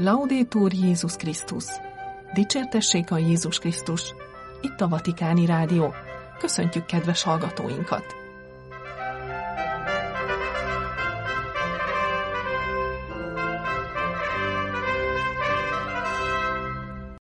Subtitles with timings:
[0.00, 1.64] Laudétur Jézus Krisztus!
[2.34, 4.14] Dicsértessék a Jézus Krisztus!
[4.60, 5.94] Itt a Vatikáni Rádió.
[6.38, 8.04] Köszöntjük kedves hallgatóinkat!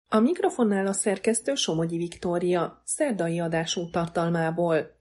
[0.09, 4.92] A mikrofonnál a szerkesztő Somogyi Viktória, szerdai adásunk tartalmából.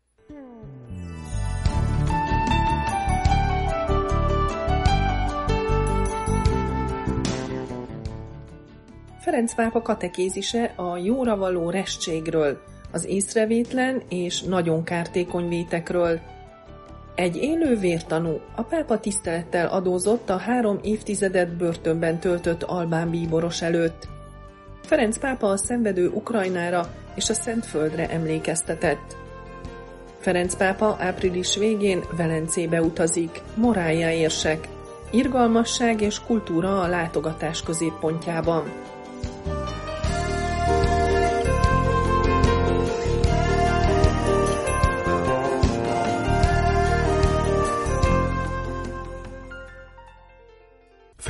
[9.22, 12.60] Ferenc pápa katekézise a jóra való restségről,
[12.92, 16.20] az észrevétlen és nagyon kártékony vétekről.
[17.14, 24.08] Egy élő vértanú, a pápa tisztelettel adózott a három évtizedet börtönben töltött albán bíboros előtt.
[24.82, 29.16] Ferenc pápa a szenvedő Ukrajnára és a Szentföldre emlékeztetett.
[30.18, 34.68] Ferenc pápa április végén Velencébe utazik, morálja érsek,
[35.10, 38.91] irgalmasság és kultúra a látogatás középpontjában.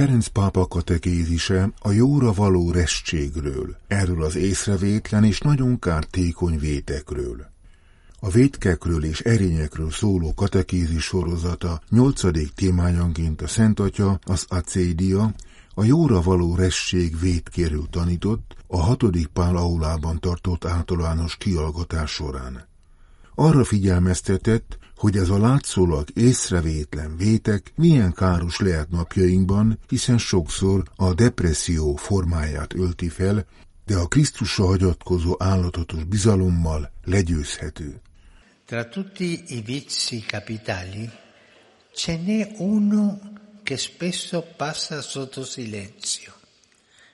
[0.03, 7.47] Ferenc pápa katekézise a jóra való restségről, erről az észrevétlen és nagyon kártékony vétekről.
[8.21, 15.35] A vétkekről és erényekről szóló katekézis sorozata nyolcadik témányanként a Szent Atya, az acédia,
[15.75, 22.69] a jóra való resség vétkéről tanított a hatodik pál aulában tartott általános kialgatás során.
[23.35, 31.15] Arra figyelmeztetett, hogy ez a látszólag észrevétlen vétek milyen káros lehet napjainkban, hiszen sokszor a
[31.15, 33.47] depresszió formáját ölti fel,
[33.87, 38.01] de a Krisztusra hagyatkozó állatotos bizalommal legyőzhető.
[38.67, 41.11] Tra tutti i vizi capitali
[41.95, 43.19] ce n'è uno
[43.63, 46.33] che spesso passa sotto silenzio.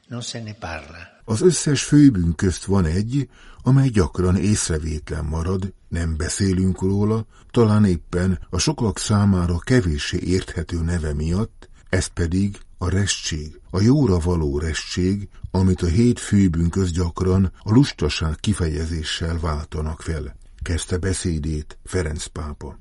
[0.08, 1.20] Non se ne parla.
[1.24, 3.28] Az összes főbűn közt van egy,
[3.62, 11.14] amely gyakran észrevétlen marad, nem beszélünk róla, talán éppen a sokak számára kevéssé érthető neve
[11.14, 17.52] miatt, ez pedig a restség, a jóra való restség, amit a hét főbűn köz gyakran
[17.62, 20.36] a lustaság kifejezéssel váltanak fel.
[20.62, 22.78] Kezdte beszédét Ferenc pápa.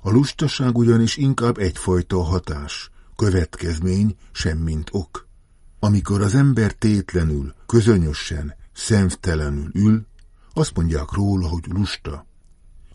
[0.00, 5.28] A lustaság ugyanis inkább egyfajta hatás, következmény, semmint ok.
[5.78, 10.06] Amikor az ember tétlenül, közönösen, szemtelenül ül,
[10.52, 12.26] azt mondják róla, hogy lusta.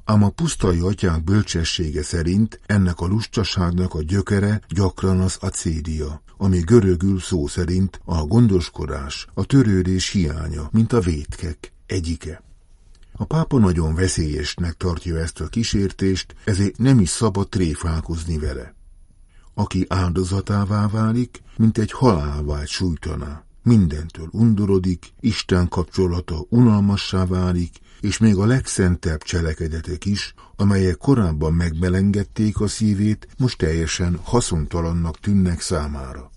[0.06, 6.60] Ám a pusztai atyánk bölcsessége szerint ennek a lustaságnak a gyökere gyakran az acédia, ami
[6.60, 12.44] görögül szó szerint a gondoskodás, a törődés hiánya, mint a vétkek egyike.
[13.14, 18.76] A pápa nagyon veszélyesnek tartja ezt a kísértést, ezért nem is szabad tréfálkozni vele.
[19.54, 23.44] Aki áldozatává válik, mint egy halálvágy sújtaná.
[23.64, 32.60] Mindentől undorodik, Isten kapcsolata unalmassá válik, és még a legszentebb cselekedetek is, amelyek korábban megmelengedték
[32.60, 36.32] a szívét, most teljesen haszontalannak tűnnek számára.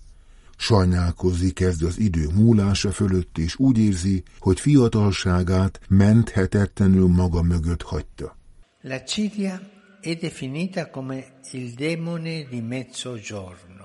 [0.57, 8.37] Sajnálkozni kezd az idő múlása fölött, és úgy érzi, hogy fiatalságát menthetetlenül maga mögött hagyta.
[8.81, 9.59] La Cilia
[10.01, 13.76] è definita come il demone di mezzogiorno.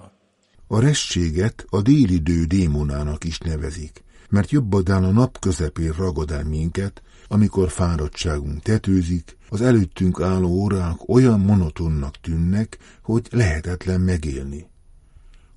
[0.72, 7.02] A restséget a délidő démonának is nevezik, mert jobbadán a nap közepén ragad el minket,
[7.28, 14.66] amikor fáradtságunk tetőzik, az előttünk álló órák olyan monotonnak tűnnek, hogy lehetetlen megélni.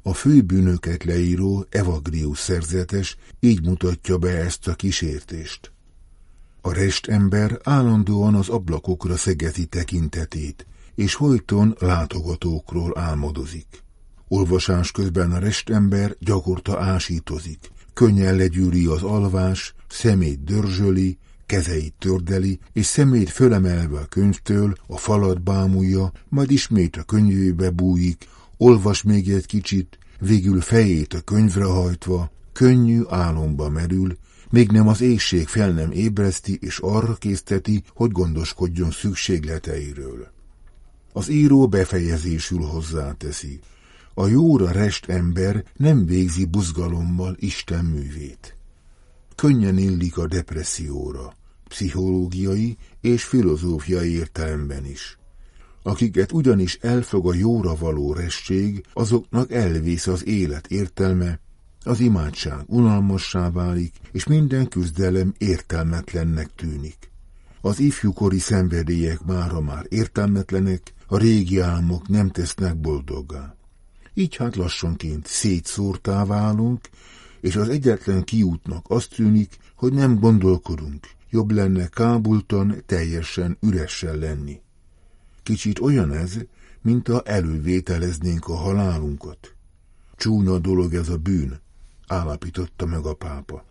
[0.02, 5.72] A főbűnöket leíró Evagrius szerzetes így mutatja be ezt a kísértést.
[6.62, 10.66] A restember állandóan az ablakokra szegeti tekintetét,
[10.96, 13.85] és folyton látogatókról álmodozik.
[14.28, 22.86] Olvasás közben a restember gyakorta ásítozik, könnyen legyűri az alvás, szemét dörzsöli, kezeit tördeli, és
[22.86, 28.28] szemét fölemelve a könyvtől a falat bámulja, majd ismét a könyvébe bújik,
[28.58, 34.18] olvas még egy kicsit, végül fejét a könyvre hajtva, könnyű álomba merül,
[34.50, 40.28] még nem az éjség fel nem ébreszti és arra készteti, hogy gondoskodjon szükségleteiről.
[41.14, 43.60] Az író befejezésül hozzáteszi.
[44.18, 48.58] A jóra rest ember nem végzi buzgalommal Isten művét.
[49.36, 51.34] Könnyen illik a depresszióra,
[51.68, 55.18] pszichológiai és filozófiai értelemben is.
[55.84, 61.40] Akiket ugyanis elfog a jóra való restség, azoknak elvész az élet értelme,
[61.84, 67.12] az imádság unalmassá válik, és minden küzdelem értelmetlennek tűnik.
[67.62, 73.56] Az ifjúkori szenvedélyek mára már értelmetlenek, a régi álmok nem tesznek boldoggá.
[74.18, 76.90] Így hát lassanként szétszórtá válunk,
[77.42, 84.62] és az egyetlen kiútnak azt tűnik, hogy nem gondolkodunk, jobb lenne kábultan teljesen üressel lenni.
[85.44, 86.38] Kicsit olyan ez,
[86.82, 89.56] mint a elővételeznénk a halálunkat.
[90.16, 91.60] Csúnya dolog ez a bűn,
[92.08, 93.66] állapította meg a pápa.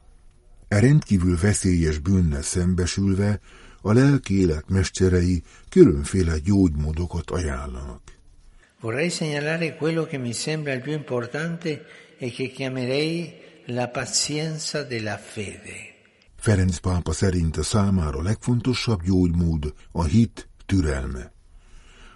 [0.69, 3.41] E rendkívül veszélyes bűnnel szembesülve
[3.81, 8.01] a lelki élet mesterei különféle gyógymódokat ajánlanak.
[8.85, 11.87] Vorrei segnalare quello che mi sembra il più importante
[12.19, 13.33] e che chiamerei
[13.69, 15.95] la pazienza della fede.
[16.37, 21.33] Ferenc pápa szerint a számára legfontosabb gyógymód a hit türelme.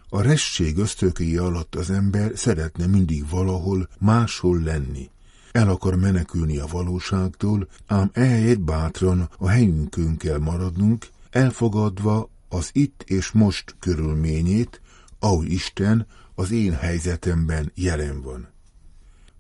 [0.09, 5.11] A resség ösztökéi alatt az ember szeretne mindig valahol máshol lenni.
[5.53, 13.03] El akar menekülni a valóságtól, ám ehelyett bátran a helyünkön kell maradnunk, elfogadva az itt
[13.06, 14.81] és most körülményét,
[15.19, 16.06] ahogy Isten
[16.38, 18.49] az én helyzetemben jelen van.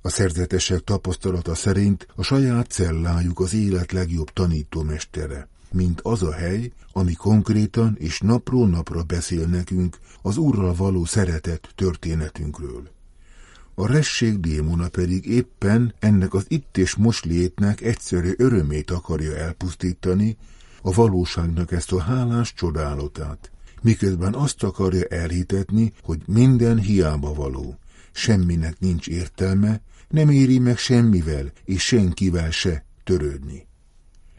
[0.02, 6.72] A szerzetesek tapasztalata szerint a saját cellájuk az élet legjobb tanítómestere, mint az a hely,
[6.92, 12.88] ami konkrétan és napról napra beszél nekünk az Úrral való szeretet történetünkről.
[13.74, 20.36] A resség démona pedig éppen ennek az itt és most létnek egyszerű örömét akarja elpusztítani,
[20.82, 23.50] a valóságnak ezt a hálás csodálatát,
[23.82, 27.78] miközben azt akarja elhitetni, hogy minden hiába való,
[28.12, 33.66] semminek nincs értelme, nem éri meg semmivel és senkivel se törődni.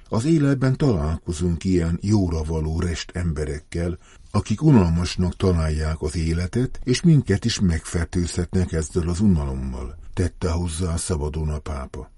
[0.09, 3.97] Az életben találkozunk ilyen jóra való rest emberekkel,
[4.31, 11.49] akik unalmasnak találják az életet, és minket is megfertőzhetnek ezzel az unalommal, tette hozzá szabadon
[11.49, 12.11] a pápa.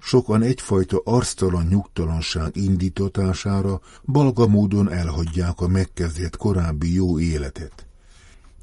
[0.00, 7.86] Sokan egyfajta arctalan nyugtalanság indítatására balga módon elhagyják a megkezdett korábbi jó életet.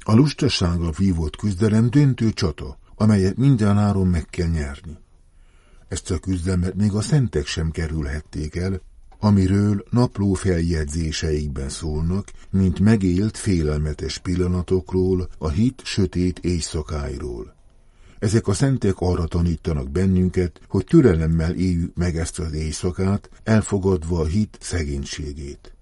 [0.02, 4.98] A lustasággal vívott küzdelem döntő csata, amelyet mindenáron meg kell nyerni.
[5.88, 8.80] Ezt a küzdelmet még a szentek sem kerülhették el,
[9.18, 17.55] amiről napló feljegyzéseikben szólnak, mint megélt félelmetes pillanatokról, a hit sötét éjszakáiról.
[18.18, 24.26] Ezek a szentek arra tanítanak bennünket, hogy türelemmel éljük meg ezt az éjszakát, elfogadva a
[24.26, 25.72] hit szegénységét.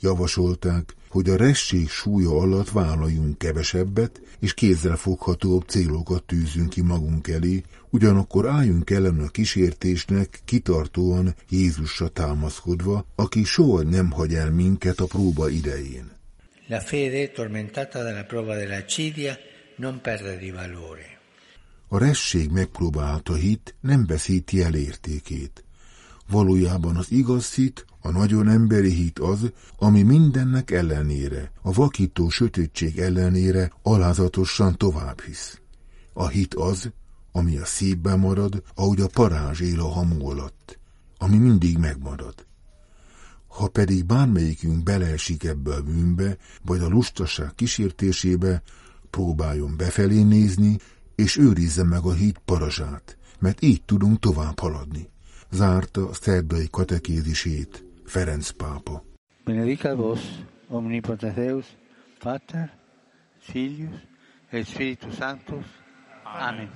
[0.00, 7.28] Javasolták, hogy a resség súlya alatt vállaljunk kevesebbet, és kézzel foghatóbb célokat tűzünk ki magunk
[7.28, 15.00] elé, ugyanakkor álljunk ellen a kísértésnek kitartóan Jézusra támaszkodva, aki soha nem hagy el minket
[15.00, 16.10] a próba idején.
[16.68, 19.36] La fede, tormentata dalla prova della cidia,
[19.76, 21.19] non perde di valore.
[21.92, 25.64] A resség megpróbálta hit nem veszíti el értékét.
[26.28, 32.98] Valójában az igaz hit, a nagyon emberi hit az, ami mindennek ellenére, a vakító sötétség
[32.98, 35.60] ellenére alázatosan tovább hisz.
[36.12, 36.90] A hit az,
[37.32, 40.78] ami a szívben marad, ahogy a parázs él a hamu alatt,
[41.18, 42.46] ami mindig megmarad.
[43.46, 48.62] Ha pedig bármelyikünk beleesik ebbe a bűnbe, vagy a lustaság kísértésébe,
[49.10, 50.78] próbáljon befelé nézni,
[51.20, 55.08] és őrizze meg a híd parazsát, mert így tudunk tovább haladni.
[55.50, 59.04] Zárta a szerdai katekézisét Ferenc pápa.
[59.44, 60.20] Benedicat vos,
[60.68, 61.66] omnipotens Deus,
[62.18, 62.70] Pater,
[63.38, 63.94] Filius,
[64.50, 65.64] et Spiritus Sanctus.
[66.48, 66.70] Amen.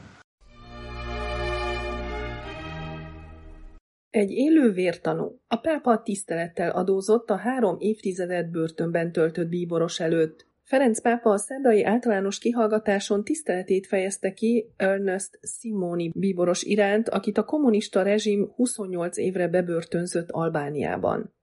[4.10, 5.40] Egy élő vértanú.
[5.48, 10.46] A pápa tisztelettel adózott a három évtizedet börtönben töltött bíboros előtt.
[10.64, 17.44] Ferenc pápa a szerdai általános kihallgatáson tiszteletét fejezte ki Ernest Simoni bíboros iránt, akit a
[17.44, 21.34] kommunista rezsim 28 évre bebörtönzött Albániában.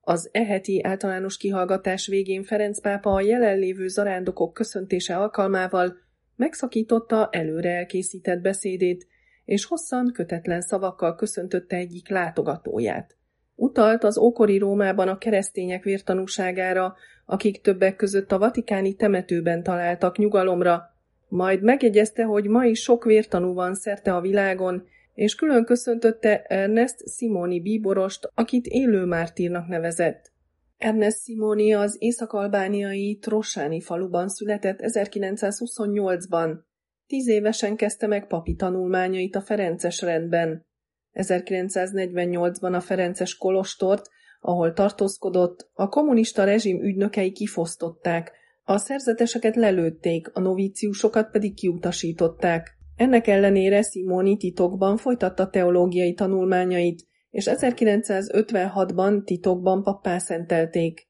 [0.00, 5.96] Az eheti általános kihallgatás végén Ferenc pápa a jelenlévő zarándokok köszöntése alkalmával
[6.36, 9.06] megszakította előre elkészített beszédét,
[9.44, 13.16] és hosszan kötetlen szavakkal köszöntötte egyik látogatóját.
[13.54, 16.94] Utalt az ókori Rómában a keresztények vértanúságára,
[17.26, 20.82] akik többek között a vatikáni temetőben találtak nyugalomra,
[21.28, 27.08] majd megjegyezte, hogy ma is sok vértanú van szerte a világon, és külön köszöntötte Ernest
[27.16, 30.32] Simoni bíborost, akit élő mártírnak nevezett.
[30.78, 36.58] Ernest Simoni az észak-albániai Trossáni faluban született 1928-ban.
[37.06, 40.66] Tíz évesen kezdte meg papi tanulmányait a Ferences rendben.
[41.14, 44.08] 1948-ban a Ferences kolostort,
[44.40, 48.32] ahol tartózkodott, a kommunista rezsim ügynökei kifosztották,
[48.64, 52.76] a szerzeteseket lelőtték, a novíciusokat pedig kiutasították.
[52.96, 61.08] Ennek ellenére Simoni titokban folytatta teológiai tanulmányait, és 1956-ban titokban pappá szentelték.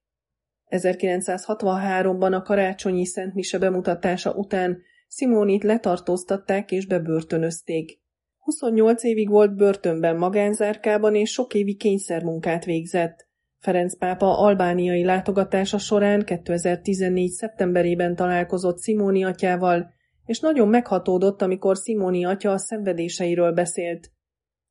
[0.69, 8.03] 1963-ban a karácsonyi Szent Mise bemutatása után Simónit letartóztatták és bebörtönözték.
[8.45, 13.29] 28 évig volt börtönben magánzárkában és sok évi kényszermunkát végzett.
[13.59, 17.31] Ferenc pápa albániai látogatása során 2014.
[17.31, 19.93] szeptemberében találkozott Simóni atyával,
[20.25, 24.11] és nagyon meghatódott, amikor Simóni atya a szenvedéseiről beszélt.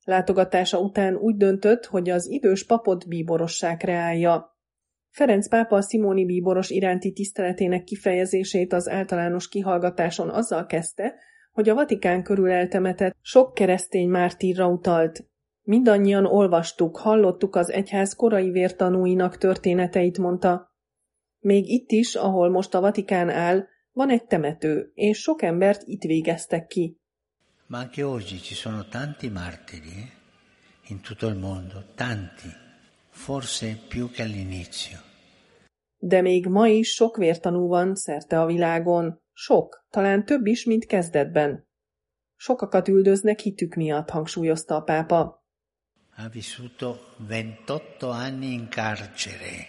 [0.04, 4.58] Látogatása után úgy döntött, hogy az idős papot bíborossá kreálja.
[5.10, 11.14] Ferenc pápa a Simóni bíboros iránti tiszteletének kifejezését az általános kihallgatáson azzal kezdte,
[11.54, 15.24] hogy a Vatikán körül eltemetett sok keresztény mártírra utalt.
[15.62, 20.72] Mindannyian olvastuk, hallottuk az egyház korai vértanúinak történeteit, mondta.
[21.38, 26.02] Még itt is, ahol most a Vatikán áll, van egy temető, és sok embert itt
[26.02, 26.98] végeztek ki.
[27.66, 30.12] Ma anche oggi ci sono tanti martiri
[30.88, 32.52] in tutto il mondo, tanti,
[33.10, 35.03] forse più che all'inizio.
[36.06, 40.86] De még ma is sok vértanú van szerte a világon, sok, talán több is, mint
[40.86, 41.68] kezdetben.
[42.36, 45.44] Sokakat üldöznek hitük miatt, hangsúlyozta a pápa.
[46.16, 46.96] Ha vissuto
[47.28, 49.68] 28 anni in carcere,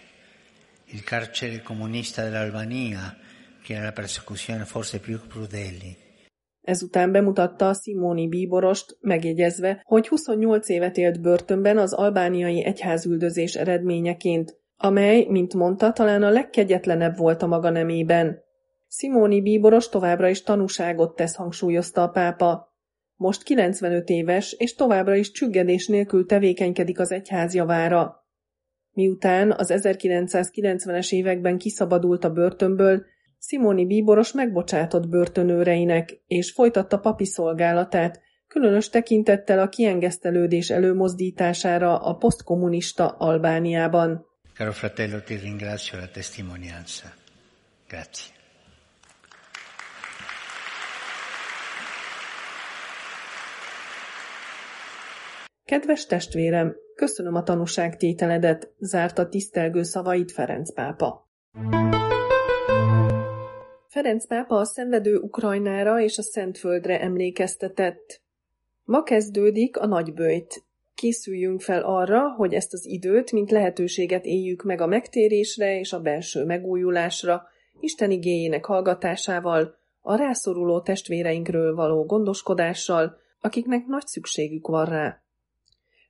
[0.85, 3.17] il carcere comunista dell'Albania,
[3.63, 5.97] che era la persecuzione forse più crudeli.
[6.61, 14.63] Ezután bemutatta a Simoni bíborost, megjegyezve, hogy 28 évet élt börtönben az albániai egyházüldözés eredményeként,
[14.77, 18.43] amely, mint mondta, talán a legkegyetlenebb volt a maga nemében.
[18.87, 22.73] Simoni bíboros továbbra is tanúságot tesz, hangsúlyozta a pápa.
[23.15, 28.25] Most 95 éves, és továbbra is csüggedés nélkül tevékenykedik az egyház javára.
[28.91, 33.05] Miután az 1990-es években kiszabadult a börtönből,
[33.39, 43.07] Simoni bíboros megbocsátott börtönőreinek, és folytatta papi szolgálatát, különös tekintettel a kiengesztelődés előmozdítására a posztkommunista
[43.07, 44.25] Albániában.
[44.55, 47.13] Caro fratello, ti ringrazio la testimonianza.
[47.87, 48.33] Grazie.
[55.65, 61.29] Kedves testvérem, köszönöm a tanúságtételedet, zárta tisztelgő szavait Ferenc pápa.
[63.87, 68.21] Ferenc pápa a szenvedő Ukrajnára és a Szentföldre emlékeztetett.
[68.83, 70.63] Ma kezdődik a nagybőjt.
[70.95, 75.99] Készüljünk fel arra, hogy ezt az időt, mint lehetőséget éljük meg a megtérésre és a
[75.99, 77.47] belső megújulásra,
[77.79, 85.21] Isten igényének hallgatásával, a rászoruló testvéreinkről való gondoskodással, akiknek nagy szükségük van rá.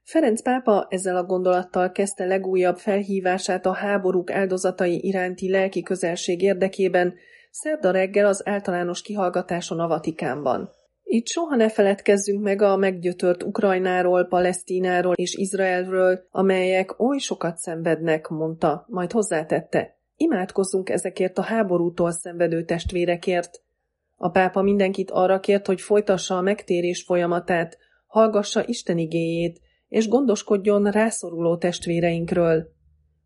[0.04, 7.14] Ferenc pápa ezzel a gondolattal kezdte legújabb felhívását a háborúk áldozatai iránti lelki közelség érdekében,
[7.52, 10.70] szerda reggel az általános kihallgatáson a Vatikánban.
[11.08, 18.28] Itt soha ne feledkezzünk meg a meggyötört Ukrajnáról, Palesztináról és Izraelről, amelyek oly sokat szenvednek,
[18.28, 19.98] mondta, majd hozzátette.
[20.18, 23.64] Imádkozzunk ezekért a háborútól szenvedő testvérekért.
[24.16, 30.92] A pápa mindenkit arra kért, hogy folytassa a megtérés folyamatát, hallgassa Isten igéjét, és gondoskodjon
[30.92, 32.74] rászoruló testvéreinkről.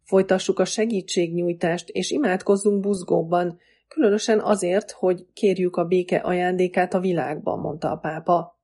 [0.03, 7.59] Folytassuk a segítségnyújtást, és imádkozzunk buzgóban, különösen azért, hogy kérjük a béke ajándékát a világban,
[7.59, 8.59] mondta a pápa.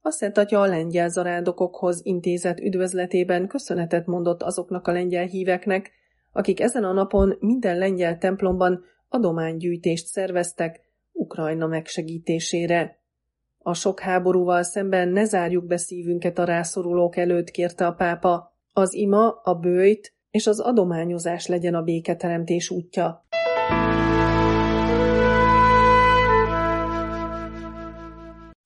[0.00, 5.90] A Szent a lengyel zarándokokhoz intézett üdvözletében köszönetet mondott azoknak a lengyel híveknek,
[6.32, 10.80] akik ezen a napon minden lengyel templomban adománygyűjtést szerveztek
[11.12, 13.00] Ukrajna megsegítésére.
[13.58, 18.56] A sok háborúval szemben ne zárjuk be szívünket a rászorulók előtt, kérte a pápa.
[18.72, 23.26] Az ima, a bőjt és az adományozás legyen a béketeremtés útja.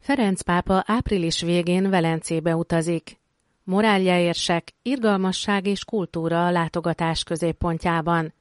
[0.07, 3.21] Ferenc pápa április végén Velencébe utazik.
[3.65, 8.35] Moráljaérsek, irgalmasság és kultúra a látogatás középpontjában.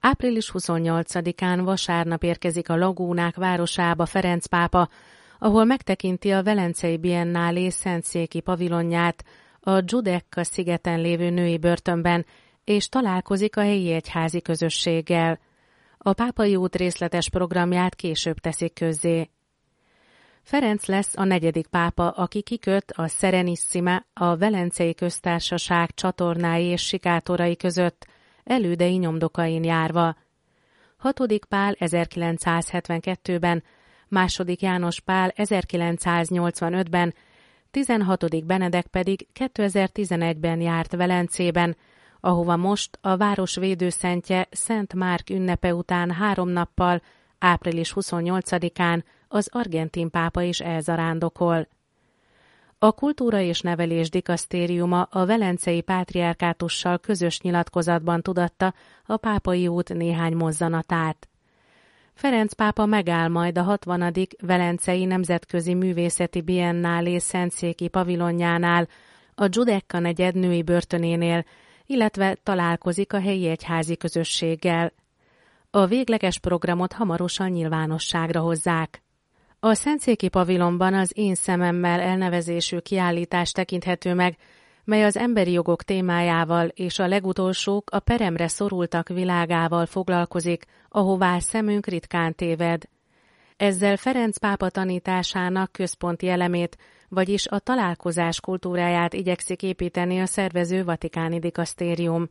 [0.00, 4.88] Április 28-án vasárnap érkezik a Lagúnák városába Ferenc pápa,
[5.38, 9.24] ahol megtekinti a Velencei Biennálé Szentszéki pavilonját
[9.60, 12.26] a Giudecca szigeten lévő női börtönben,
[12.64, 15.38] és találkozik a helyi egyházi közösséggel.
[15.98, 19.30] A pápai út részletes programját később teszik közzé.
[20.46, 27.56] Ferenc lesz a negyedik pápa, aki kiköt a Serenissime, a Velencei Köztársaság csatornái és sikátorai
[27.56, 28.06] között,
[28.44, 30.16] elődei nyomdokain járva.
[30.96, 33.62] Hatodik Pál 1972-ben
[34.08, 37.14] második János Pál 1985-ben,
[37.70, 38.46] 16.
[38.46, 41.76] Benedek pedig 2011-ben járt Velencében,
[42.20, 47.02] ahova most a város védőszentje Szent Márk ünnepe után három nappal,
[47.38, 49.02] április 28-án
[49.36, 51.68] az argentin pápa is elzarándokol.
[52.78, 58.74] A Kultúra és Nevelés Dikasztériuma a Velencei Pátriárkátussal közös nyilatkozatban tudatta
[59.04, 61.28] a pápai út néhány mozzanatát.
[62.14, 64.12] Ferenc pápa megáll majd a 60.
[64.38, 68.88] Velencei Nemzetközi Művészeti Biennálé Szentszéki pavilonjánál,
[69.34, 71.44] a Giudecca negyed női börtönénél,
[71.86, 74.92] illetve találkozik a helyi egyházi közösséggel.
[75.70, 79.04] A végleges programot hamarosan nyilvánosságra hozzák.
[79.66, 84.36] A Szentszéki pavilonban az Én szememmel elnevezésű kiállítás tekinthető meg,
[84.84, 91.86] mely az emberi jogok témájával és a legutolsók a peremre szorultak világával foglalkozik, ahová szemünk
[91.86, 92.82] ritkán téved.
[93.56, 96.76] Ezzel Ferenc pápa tanításának központi elemét,
[97.08, 102.28] vagyis a találkozás kultúráját igyekszik építeni a szervező Vatikáni Dikasztérium.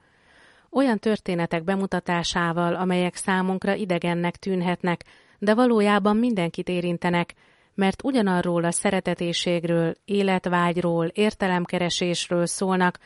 [0.69, 5.03] Olyan történetek bemutatásával, amelyek számunkra idegennek tűnhetnek,
[5.39, 7.33] de valójában mindenkit érintenek,
[7.73, 12.99] mert ugyanarról a szeretetéségről, életvágyról, értelemkeresésről szólnak,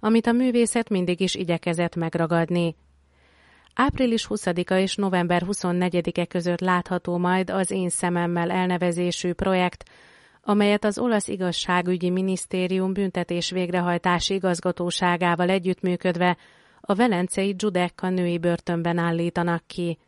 [0.00, 2.76] amit a művészet mindig is igyekezett megragadni.
[3.74, 9.84] Április 20-a és november 24-e között látható majd az Én szememmel elnevezésű projekt,
[10.42, 16.36] amelyet az olasz igazságügyi minisztérium büntetés végrehajtási igazgatóságával együttműködve
[16.80, 19.98] a velencei Giudecca női börtönben állítanak ki.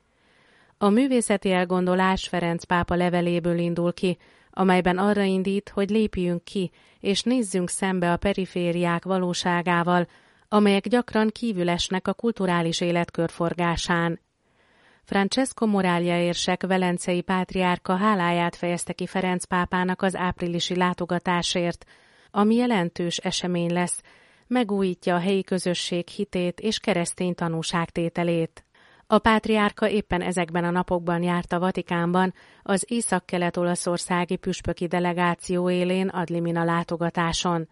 [0.80, 4.18] A művészeti elgondolás Ferenc pápa leveléből indul ki,
[4.50, 6.70] amelyben arra indít, hogy lépjünk ki,
[7.00, 10.06] és nézzünk szembe a perifériák valóságával,
[10.48, 14.20] amelyek gyakran kívülesnek a kulturális élet körforgásán.
[15.04, 21.84] Francesco Morália érsek velencei pátriárka háláját fejezte ki Ferenc pápának az áprilisi látogatásért,
[22.30, 24.02] ami jelentős esemény lesz,
[24.46, 28.67] megújítja a helyi közösség hitét és keresztény tanúságtételét.
[29.10, 36.64] A pátriárka éppen ezekben a napokban járt a Vatikánban az észak-kelet-olaszországi püspöki delegáció élén Adlimina
[36.64, 37.68] látogatáson.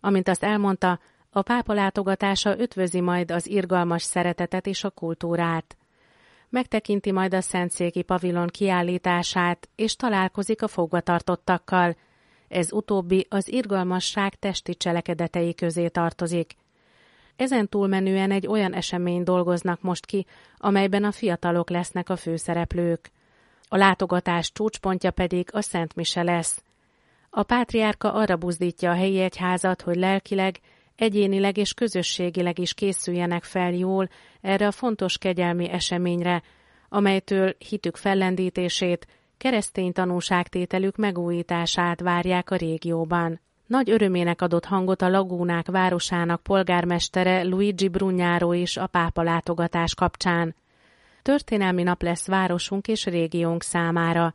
[0.00, 0.98] Amint azt elmondta,
[1.30, 5.76] a pápa látogatása ötvözi majd az irgalmas szeretetet és a kultúrát.
[6.48, 11.96] Megtekinti majd a Szentszéki pavilon kiállítását, és találkozik a fogvatartottakkal.
[12.48, 16.54] Ez utóbbi az irgalmasság testi cselekedetei közé tartozik.
[17.36, 23.10] Ezen túlmenően egy olyan esemény dolgoznak most ki, amelyben a fiatalok lesznek a főszereplők.
[23.68, 26.64] A látogatás csúcspontja pedig a Szent Mise lesz.
[27.30, 30.60] A pátriárka arra buzdítja a helyi egyházat, hogy lelkileg,
[30.96, 34.08] egyénileg és közösségileg is készüljenek fel jól
[34.40, 36.42] erre a fontos kegyelmi eseményre,
[36.88, 39.06] amelytől hitük fellendítését,
[39.38, 43.40] keresztény tanúságtételük megújítását várják a régióban.
[43.72, 50.54] Nagy örömének adott hangot a Lagúnák városának polgármestere Luigi Brunyáró is a pápa látogatás kapcsán.
[51.22, 54.34] Történelmi nap lesz városunk és régiónk számára.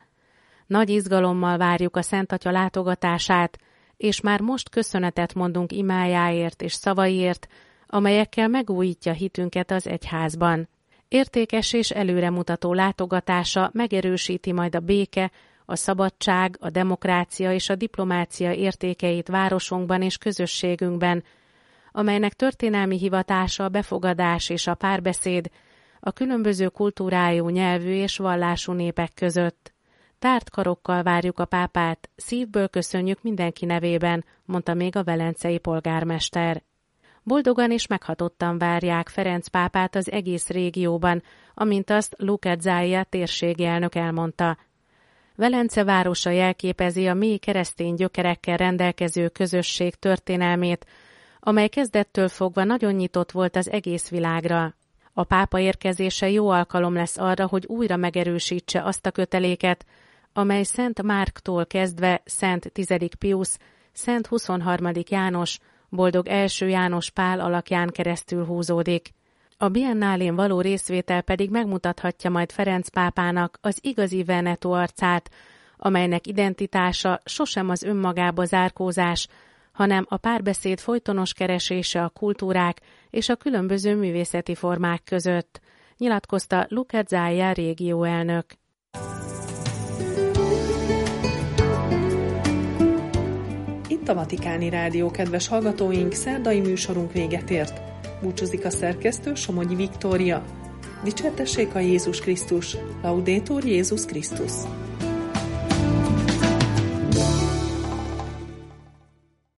[0.67, 3.57] Nagy izgalommal várjuk a Szent Atya látogatását,
[3.97, 7.47] és már most köszönetet mondunk imájáért és szavaiért,
[7.87, 10.69] amelyekkel megújítja hitünket az egyházban.
[11.07, 15.31] Értékes és előremutató látogatása megerősíti majd a béke,
[15.69, 21.23] a szabadság, a demokrácia és a diplomácia értékeit városunkban és közösségünkben,
[21.91, 25.49] amelynek történelmi hivatása a befogadás és a párbeszéd
[25.99, 29.73] a különböző kultúrájú, nyelvű és vallású népek között.
[30.19, 36.63] Tárt karokkal várjuk a pápát, szívből köszönjük mindenki nevében, mondta még a velencei polgármester.
[37.23, 43.95] Boldogan és meghatottan várják Ferenc pápát az egész régióban, amint azt Luca Zája térségi elnök
[43.95, 44.57] elmondta.
[45.37, 50.85] Velence városa jelképezi a mély keresztény gyökerekkel rendelkező közösség történelmét,
[51.39, 54.73] amely kezdettől fogva nagyon nyitott volt az egész világra.
[55.13, 59.85] A pápa érkezése jó alkalom lesz arra, hogy újra megerősítse azt a köteléket,
[60.33, 62.87] amely Szent Márktól kezdve Szent 10.
[63.19, 63.49] Pius,
[63.91, 64.91] Szent 23.
[65.09, 69.13] János, boldog első János Pál alakján keresztül húzódik.
[69.59, 75.31] A Biennálén való részvétel pedig megmutathatja majd Ferenc pápának az igazi Veneto arcát,
[75.77, 79.27] amelynek identitása sosem az önmagába zárkózás,
[79.71, 85.59] hanem a párbeszéd folytonos keresése a kultúrák és a különböző művészeti formák között,
[85.97, 88.45] nyilatkozta Luca Zája régióelnök.
[93.87, 97.96] Itt a Vatikáni Rádió, kedves hallgatóink, szerdai műsorunk véget ért.
[98.21, 100.45] Búcsúzik a szerkesztő Somogyi Viktória.
[101.03, 104.51] Dicsértessék a Jézus Krisztus, Laudétor Jézus Krisztus.